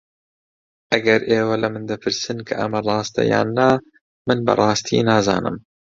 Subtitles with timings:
[0.93, 3.69] ئەگەر ئێوە لە من دەپرسن کە ئەمە ڕاستە یان نا،
[4.27, 5.55] من بەڕاستی نازانم.